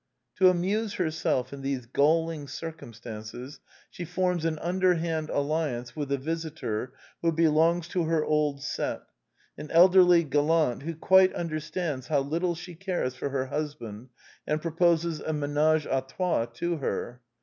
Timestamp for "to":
0.37-0.49, 7.89-8.05, 16.57-16.77